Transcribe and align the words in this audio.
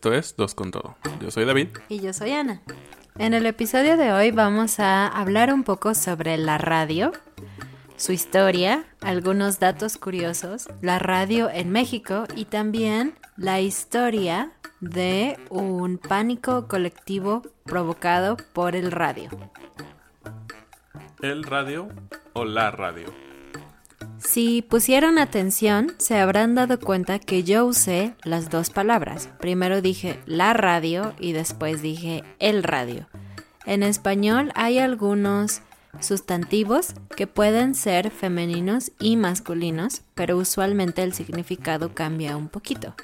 Esto 0.00 0.14
es 0.14 0.34
Dos 0.34 0.54
con 0.54 0.70
Todo. 0.70 0.96
Yo 1.20 1.30
soy 1.30 1.44
David. 1.44 1.68
Y 1.90 2.00
yo 2.00 2.14
soy 2.14 2.30
Ana. 2.30 2.62
En 3.18 3.34
el 3.34 3.44
episodio 3.44 3.98
de 3.98 4.14
hoy 4.14 4.30
vamos 4.30 4.80
a 4.80 5.06
hablar 5.06 5.52
un 5.52 5.62
poco 5.62 5.94
sobre 5.94 6.38
la 6.38 6.56
radio, 6.56 7.12
su 7.96 8.12
historia, 8.12 8.86
algunos 9.02 9.58
datos 9.58 9.98
curiosos, 9.98 10.68
la 10.80 10.98
radio 10.98 11.50
en 11.50 11.70
México 11.70 12.24
y 12.34 12.46
también 12.46 13.12
la 13.36 13.60
historia 13.60 14.52
de 14.80 15.36
un 15.50 15.98
pánico 15.98 16.66
colectivo 16.66 17.42
provocado 17.64 18.38
por 18.54 18.76
el 18.76 18.92
radio. 18.92 19.28
¿El 21.20 21.44
radio 21.44 21.88
o 22.32 22.46
la 22.46 22.70
radio? 22.70 23.29
Si 24.20 24.62
pusieron 24.62 25.18
atención, 25.18 25.94
se 25.98 26.18
habrán 26.18 26.54
dado 26.54 26.78
cuenta 26.78 27.18
que 27.18 27.42
yo 27.42 27.64
usé 27.64 28.14
las 28.22 28.50
dos 28.50 28.70
palabras. 28.70 29.28
Primero 29.40 29.80
dije 29.80 30.20
la 30.26 30.52
radio 30.52 31.14
y 31.18 31.32
después 31.32 31.82
dije 31.82 32.22
el 32.38 32.62
radio. 32.62 33.08
En 33.66 33.82
español 33.82 34.52
hay 34.54 34.78
algunos 34.78 35.62
sustantivos 36.00 36.94
que 37.16 37.26
pueden 37.26 37.74
ser 37.74 38.10
femeninos 38.10 38.92
y 39.00 39.16
masculinos, 39.16 40.02
pero 40.14 40.36
usualmente 40.36 41.02
el 41.02 41.12
significado 41.12 41.94
cambia 41.94 42.36
un 42.36 42.48
poquito. 42.48 42.94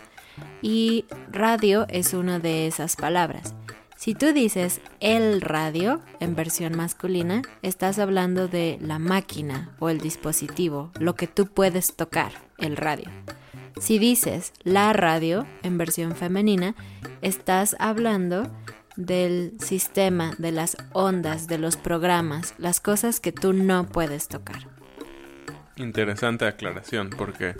Y 0.62 1.06
radio 1.32 1.86
es 1.88 2.12
una 2.12 2.38
de 2.38 2.66
esas 2.66 2.94
palabras. 2.94 3.54
Si 3.96 4.14
tú 4.14 4.34
dices 4.34 4.82
el 5.00 5.40
radio 5.40 6.02
en 6.20 6.36
versión 6.36 6.76
masculina, 6.76 7.40
estás 7.62 7.98
hablando 7.98 8.46
de 8.46 8.78
la 8.82 8.98
máquina 8.98 9.74
o 9.78 9.88
el 9.88 10.00
dispositivo, 10.00 10.92
lo 11.00 11.14
que 11.14 11.26
tú 11.26 11.46
puedes 11.46 11.96
tocar, 11.96 12.32
el 12.58 12.76
radio. 12.76 13.10
Si 13.80 13.98
dices 13.98 14.52
la 14.64 14.92
radio 14.92 15.46
en 15.62 15.78
versión 15.78 16.14
femenina, 16.14 16.74
estás 17.22 17.74
hablando 17.78 18.50
del 18.96 19.54
sistema, 19.60 20.34
de 20.38 20.52
las 20.52 20.76
ondas, 20.92 21.46
de 21.46 21.58
los 21.58 21.78
programas, 21.78 22.54
las 22.58 22.80
cosas 22.80 23.18
que 23.18 23.32
tú 23.32 23.54
no 23.54 23.86
puedes 23.86 24.28
tocar. 24.28 24.68
Interesante 25.76 26.46
aclaración 26.46 27.10
porque 27.10 27.54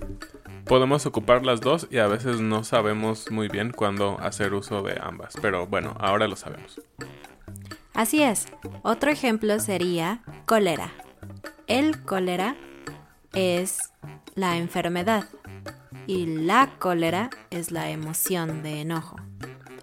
podemos 0.67 1.07
ocupar 1.07 1.47
las 1.47 1.61
dos 1.61 1.87
y 1.91 1.99
a 1.99 2.09
veces 2.09 2.41
no 2.41 2.65
sabemos 2.65 3.31
muy 3.31 3.49
bien 3.49 3.73
cuándo 3.73 4.19
hacer 4.21 4.53
uso 4.53 4.83
de 4.83 4.99
ambas, 5.01 5.35
pero 5.41 5.67
bueno, 5.67 5.95
ahora 5.99 6.29
lo 6.29 6.37
sabemos. 6.37 6.81
Así 7.95 8.23
es. 8.23 8.47
Otro 8.83 9.11
ejemplo 9.11 9.59
sería 9.59 10.21
cólera. 10.45 10.93
El 11.67 12.03
cólera 12.03 12.57
es 13.33 13.79
la 14.35 14.59
enfermedad 14.59 15.25
y 16.07 16.27
la 16.27 16.79
cólera 16.79 17.31
es 17.51 17.71
la 17.71 17.91
emoción 17.91 18.63
de 18.63 18.83
enojo. 18.83 19.17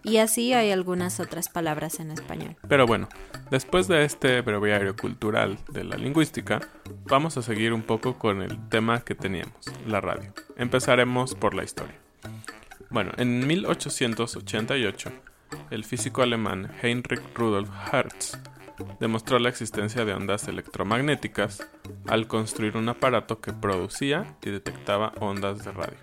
Y 0.04 0.18
así 0.18 0.54
hay 0.54 0.72
algunas 0.72 1.20
otras 1.20 1.50
palabras 1.50 2.00
en 2.00 2.12
español. 2.12 2.56
Pero 2.68 2.86
bueno, 2.86 3.08
después 3.50 3.88
de 3.88 4.04
este 4.04 4.42
breviario 4.42 4.96
cultural 4.96 5.58
de 5.70 5.84
la 5.84 5.96
lingüística, 5.96 6.62
vamos 7.06 7.38
a 7.38 7.42
seguir 7.42 7.74
un 7.74 7.84
poco 7.84 8.18
con 8.20 8.42
el 8.42 8.70
tema 8.70 9.02
que 9.02 9.16
teníamos, 9.16 9.56
la 9.88 10.02
radio. 10.02 10.34
Empezaremos 10.58 11.36
por 11.36 11.54
la 11.54 11.64
historia. 11.64 11.96
Bueno, 12.90 13.12
en 13.18 13.48
1888, 13.48 15.12
el 15.72 15.84
físico 15.84 16.22
alemán 16.22 16.70
Heinrich 16.82 17.24
Rudolf 17.34 17.70
Hertz 17.92 18.38
demostró 19.00 19.40
la 19.40 19.50
existencia 19.50 20.06
de 20.06 20.14
ondas 20.14 20.48
electromagnéticas 20.48 21.68
al 22.08 22.28
construir 22.28 22.78
un 22.78 22.90
aparato 22.90 23.40
que 23.40 23.54
producía 23.54 24.36
y 24.42 24.50
detectaba 24.50 25.14
ondas 25.20 25.64
de 25.64 25.72
radio. 25.72 25.98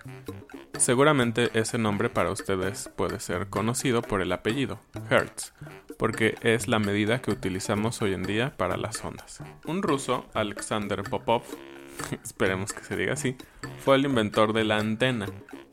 Seguramente 0.81 1.51
ese 1.53 1.77
nombre 1.77 2.09
para 2.09 2.31
ustedes 2.31 2.89
puede 2.95 3.19
ser 3.19 3.49
conocido 3.51 4.01
por 4.01 4.19
el 4.19 4.31
apellido, 4.31 4.79
Hertz, 5.11 5.53
porque 5.99 6.33
es 6.41 6.67
la 6.67 6.79
medida 6.79 7.21
que 7.21 7.29
utilizamos 7.29 8.01
hoy 8.01 8.15
en 8.15 8.23
día 8.23 8.57
para 8.57 8.77
las 8.77 9.05
ondas. 9.05 9.43
Un 9.67 9.83
ruso, 9.83 10.25
Alexander 10.33 11.03
Popov, 11.03 11.43
esperemos 12.23 12.73
que 12.73 12.83
se 12.83 12.95
diga 12.97 13.13
así, 13.13 13.35
fue 13.85 13.97
el 13.97 14.05
inventor 14.05 14.53
de 14.53 14.63
la 14.63 14.79
antena 14.79 15.27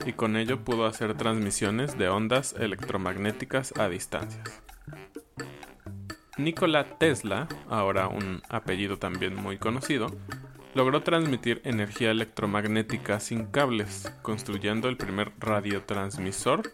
y 0.05 0.13
con 0.13 0.37
ello 0.37 0.63
pudo 0.63 0.85
hacer 0.85 1.17
transmisiones 1.17 1.97
de 1.97 2.11
ondas 2.11 2.55
electromagnéticas 2.59 3.73
a 3.79 3.89
distancias. 3.89 4.61
Nikola 6.37 6.99
Tesla, 6.99 7.49
ahora 7.71 8.09
un 8.09 8.43
apellido 8.51 8.99
también 8.99 9.34
muy 9.34 9.57
conocido, 9.57 10.09
logró 10.78 11.03
transmitir 11.03 11.60
energía 11.65 12.13
electromagnética 12.13 13.19
sin 13.19 13.47
cables, 13.47 14.13
construyendo 14.22 14.89
el 14.89 14.97
primer 14.97 15.33
radiotransmisor, 15.41 16.71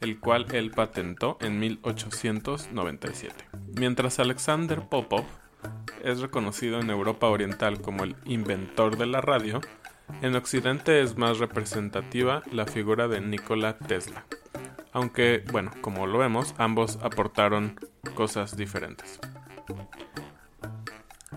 el 0.00 0.18
cual 0.18 0.46
él 0.50 0.72
patentó 0.72 1.38
en 1.40 1.60
1897. 1.60 3.44
Mientras 3.76 4.18
Alexander 4.18 4.80
Popov 4.88 5.24
es 6.02 6.18
reconocido 6.18 6.80
en 6.80 6.90
Europa 6.90 7.28
Oriental 7.28 7.80
como 7.80 8.02
el 8.02 8.16
inventor 8.24 8.98
de 8.98 9.06
la 9.06 9.20
radio, 9.20 9.60
en 10.22 10.34
Occidente 10.34 11.00
es 11.00 11.16
más 11.16 11.38
representativa 11.38 12.42
la 12.50 12.66
figura 12.66 13.06
de 13.06 13.20
Nikola 13.20 13.78
Tesla. 13.78 14.26
Aunque, 14.92 15.44
bueno, 15.52 15.70
como 15.82 16.08
lo 16.08 16.18
vemos, 16.18 16.52
ambos 16.58 16.98
aportaron 17.00 17.78
cosas 18.16 18.56
diferentes. 18.56 19.20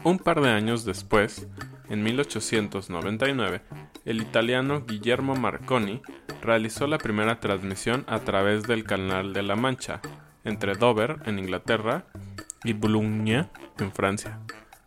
Un 0.04 0.18
par 0.18 0.42
de 0.42 0.50
años 0.50 0.86
después, 0.86 1.48
en 1.90 2.04
1899, 2.04 3.62
el 4.06 4.22
italiano 4.22 4.86
Guillermo 4.86 5.36
Marconi 5.36 6.02
realizó 6.42 6.88
la 6.88 6.98
primera 6.98 7.40
transmisión 7.40 8.06
a 8.08 8.20
través 8.20 8.64
del 8.64 8.84
Canal 8.84 9.34
de 9.34 9.44
la 9.44 9.56
Mancha, 9.56 10.02
entre 10.44 10.76
Dover, 10.76 11.18
en 11.26 11.40
Inglaterra, 11.40 12.06
y 12.64 12.74
Boulogne, 12.74 13.50
en 13.80 13.92
Francia, 13.92 14.40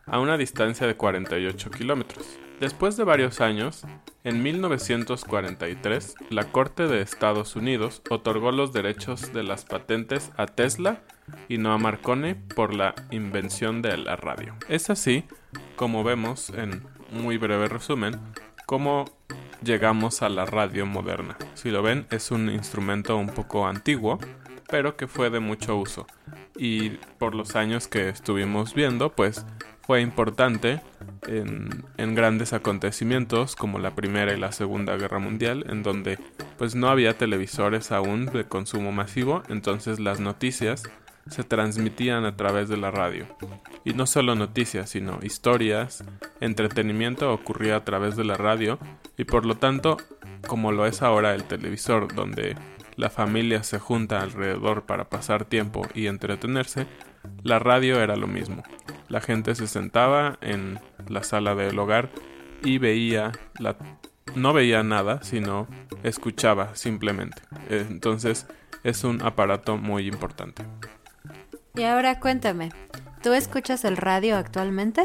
a 0.06 0.20
una 0.20 0.36
distancia 0.36 0.86
de 0.86 0.96
48 0.96 1.70
kilómetros. 1.70 2.38
Después 2.62 2.96
de 2.96 3.02
varios 3.02 3.40
años, 3.40 3.84
en 4.22 4.40
1943, 4.40 6.14
la 6.30 6.44
Corte 6.52 6.86
de 6.86 7.02
Estados 7.02 7.56
Unidos 7.56 8.02
otorgó 8.08 8.52
los 8.52 8.72
derechos 8.72 9.32
de 9.32 9.42
las 9.42 9.64
patentes 9.64 10.30
a 10.36 10.46
Tesla 10.46 11.00
y 11.48 11.58
no 11.58 11.72
a 11.72 11.78
Marconi 11.78 12.34
por 12.34 12.72
la 12.72 12.94
invención 13.10 13.82
de 13.82 13.96
la 13.96 14.14
radio. 14.14 14.54
Es 14.68 14.90
así 14.90 15.24
como 15.74 16.04
vemos, 16.04 16.50
en 16.50 16.84
muy 17.10 17.36
breve 17.36 17.66
resumen, 17.66 18.20
cómo 18.64 19.06
llegamos 19.64 20.22
a 20.22 20.28
la 20.28 20.46
radio 20.46 20.86
moderna. 20.86 21.36
Si 21.54 21.68
lo 21.72 21.82
ven, 21.82 22.06
es 22.12 22.30
un 22.30 22.48
instrumento 22.48 23.16
un 23.16 23.30
poco 23.30 23.66
antiguo, 23.66 24.20
pero 24.68 24.96
que 24.96 25.08
fue 25.08 25.30
de 25.30 25.40
mucho 25.40 25.76
uso. 25.76 26.06
Y 26.56 26.90
por 27.18 27.34
los 27.34 27.56
años 27.56 27.88
que 27.88 28.08
estuvimos 28.08 28.72
viendo, 28.72 29.10
pues 29.10 29.44
fue 29.84 30.00
importante 30.00 30.80
en, 31.26 32.14
grandes 32.14 32.52
acontecimientos 32.52 33.56
como 33.56 33.78
la 33.78 33.94
Primera 33.94 34.32
y 34.32 34.38
la 34.38 34.52
Segunda 34.52 34.96
Guerra 34.96 35.18
Mundial, 35.18 35.64
en 35.68 35.82
donde 35.82 36.18
pues 36.58 36.74
no 36.74 36.88
había 36.88 37.16
televisores 37.16 37.92
aún 37.92 38.26
de 38.26 38.44
consumo 38.44 38.92
masivo, 38.92 39.42
entonces 39.48 40.00
las 40.00 40.20
noticias 40.20 40.82
se 41.28 41.44
transmitían 41.44 42.24
a 42.24 42.36
través 42.36 42.68
de 42.68 42.76
la 42.76 42.90
radio. 42.90 43.26
Y 43.84 43.94
no 43.94 44.06
solo 44.06 44.34
noticias, 44.34 44.90
sino 44.90 45.20
historias, 45.22 46.04
entretenimiento 46.40 47.32
ocurría 47.32 47.76
a 47.76 47.84
través 47.84 48.16
de 48.16 48.24
la 48.24 48.34
radio 48.34 48.78
y 49.16 49.24
por 49.24 49.46
lo 49.46 49.56
tanto, 49.56 49.96
como 50.46 50.72
lo 50.72 50.86
es 50.86 51.02
ahora 51.02 51.34
el 51.34 51.44
televisor, 51.44 52.12
donde 52.14 52.56
la 52.96 53.10
familia 53.10 53.62
se 53.62 53.78
junta 53.78 54.20
alrededor 54.20 54.84
para 54.84 55.08
pasar 55.08 55.44
tiempo 55.44 55.86
y 55.94 56.06
entretenerse, 56.06 56.86
la 57.42 57.58
radio 57.58 58.00
era 58.00 58.16
lo 58.16 58.26
mismo. 58.26 58.62
La 59.08 59.20
gente 59.20 59.54
se 59.54 59.66
sentaba 59.66 60.38
en 60.40 60.78
la 61.12 61.22
sala 61.22 61.54
del 61.54 61.78
hogar 61.78 62.10
y 62.64 62.78
veía 62.78 63.32
la 63.58 63.76
no 64.34 64.52
veía 64.52 64.82
nada, 64.82 65.22
sino 65.22 65.66
escuchaba 66.02 66.74
simplemente. 66.74 67.42
Entonces 67.68 68.46
es 68.82 69.04
un 69.04 69.22
aparato 69.22 69.76
muy 69.76 70.08
importante. 70.08 70.64
Y 71.74 71.82
ahora 71.82 72.20
cuéntame, 72.20 72.70
¿tú 73.22 73.32
escuchas 73.32 73.84
el 73.84 73.96
radio 73.96 74.36
actualmente? 74.36 75.02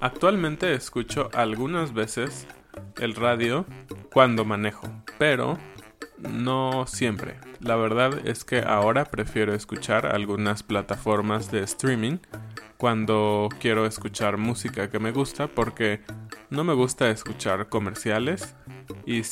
Actualmente 0.00 0.74
escucho 0.74 1.30
algunas 1.32 1.92
veces 1.92 2.46
el 3.00 3.14
radio 3.14 3.66
cuando 4.12 4.44
manejo, 4.44 4.88
pero 5.18 5.58
no 6.18 6.86
siempre. 6.86 7.36
La 7.60 7.76
verdad 7.76 8.26
es 8.26 8.44
que 8.44 8.60
ahora 8.60 9.04
prefiero 9.04 9.54
escuchar 9.54 10.06
algunas 10.06 10.62
plataformas 10.62 11.50
de 11.50 11.62
streaming 11.62 12.18
cuando 12.82 13.48
quiero 13.60 13.86
escuchar 13.86 14.38
música 14.38 14.90
que 14.90 14.98
me 14.98 15.12
gusta 15.12 15.46
porque 15.46 16.00
no 16.50 16.64
me 16.64 16.74
gusta 16.74 17.10
escuchar 17.10 17.68
comerciales 17.68 18.56
y 19.06 19.22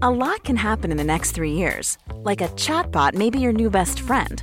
A 0.00 0.10
lot 0.10 0.42
can 0.44 0.56
happen 0.56 0.90
in 0.90 0.96
the 0.96 1.04
next 1.04 1.32
three 1.32 1.52
years. 1.52 1.98
Like 2.24 2.40
a 2.40 2.48
chatbot 2.56 3.12
may 3.12 3.28
be 3.28 3.38
your 3.38 3.52
new 3.52 3.68
best 3.68 4.00
friend. 4.00 4.42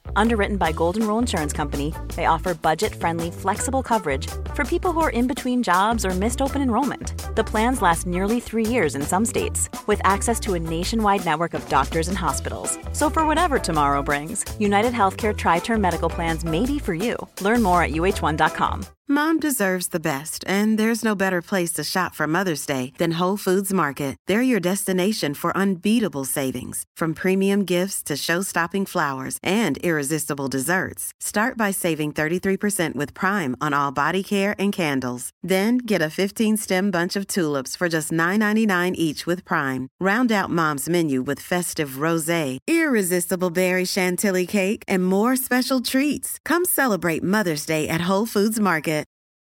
Underwritten 0.15 0.57
by 0.57 0.71
Golden 0.71 1.07
Rule 1.07 1.19
Insurance 1.19 1.53
Company, 1.53 1.93
they 2.15 2.25
offer 2.25 2.53
budget 2.53 2.93
friendly, 2.93 3.31
flexible 3.31 3.83
coverage 3.83 4.27
for 4.55 4.65
people 4.65 4.91
who 4.91 4.99
are 4.99 5.09
in 5.09 5.27
between 5.27 5.63
jobs 5.63 6.05
or 6.05 6.11
missed 6.11 6.41
open 6.41 6.61
enrollment. 6.61 7.35
The 7.35 7.43
plans 7.43 7.81
last 7.81 8.05
nearly 8.07 8.39
three 8.39 8.65
years 8.65 8.95
in 8.95 9.01
some 9.01 9.25
states, 9.25 9.69
with 9.87 10.01
access 10.03 10.39
to 10.41 10.53
a 10.53 10.59
nationwide 10.59 11.25
network 11.25 11.53
of 11.53 11.67
doctors 11.69 12.07
and 12.07 12.17
hospitals. 12.17 12.77
So, 12.91 13.09
for 13.09 13.25
whatever 13.25 13.59
tomorrow 13.59 14.01
brings, 14.01 14.43
United 14.59 14.93
Healthcare 14.93 15.35
Tri 15.35 15.59
Term 15.59 15.81
Medical 15.81 16.09
Plans 16.09 16.43
may 16.43 16.65
be 16.65 16.79
for 16.79 16.93
you. 16.93 17.15
Learn 17.41 17.63
more 17.63 17.83
at 17.83 17.91
uh1.com. 17.91 18.85
Mom 19.07 19.37
deserves 19.41 19.87
the 19.87 19.99
best, 19.99 20.41
and 20.47 20.77
there's 20.77 21.03
no 21.03 21.15
better 21.15 21.41
place 21.41 21.73
to 21.73 21.83
shop 21.83 22.15
for 22.15 22.27
Mother's 22.27 22.65
Day 22.65 22.93
than 22.97 23.19
Whole 23.19 23.35
Foods 23.35 23.73
Market. 23.73 24.15
They're 24.25 24.41
your 24.41 24.61
destination 24.61 25.33
for 25.33 25.55
unbeatable 25.57 26.23
savings, 26.23 26.85
from 26.95 27.13
premium 27.13 27.65
gifts 27.65 28.01
to 28.03 28.15
show-stopping 28.15 28.85
flowers 28.85 29.37
and 29.43 29.77
irresistible 29.91 30.47
desserts. 30.47 31.11
Start 31.19 31.57
by 31.57 31.71
saving 31.71 32.13
33% 32.13 32.95
with 32.95 33.13
Prime 33.13 33.55
on 33.59 33.73
all 33.73 33.91
body 33.91 34.23
care 34.23 34.55
and 34.57 34.71
candles. 34.73 35.29
Then 35.43 35.77
get 35.77 36.01
a 36.01 36.15
15-stem 36.21 36.91
bunch 36.91 37.15
of 37.15 37.27
tulips 37.27 37.75
for 37.75 37.89
just 37.89 38.11
$9.99 38.11 38.95
each 38.95 39.25
with 39.25 39.43
Prime. 39.43 39.89
Round 39.99 40.31
out 40.31 40.49
Mom's 40.49 40.87
menu 40.87 41.21
with 41.21 41.47
festive 41.51 41.99
rosé, 42.05 42.57
irresistible 42.67 43.49
berry 43.49 43.85
chantilly 43.85 44.47
cake, 44.47 44.83
and 44.87 45.05
more 45.05 45.35
special 45.35 45.81
treats. 45.81 46.39
Come 46.45 46.65
celebrate 46.65 47.21
Mother's 47.21 47.65
Day 47.65 47.87
at 47.87 48.09
Whole 48.09 48.25
Foods 48.25 48.59
Market. 48.59 49.01